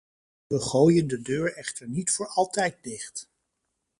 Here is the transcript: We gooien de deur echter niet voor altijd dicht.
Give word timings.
We 0.47 0.59
gooien 0.59 1.07
de 1.07 1.21
deur 1.21 1.53
echter 1.53 1.87
niet 1.87 2.11
voor 2.11 2.27
altijd 2.27 2.77
dicht. 2.81 3.29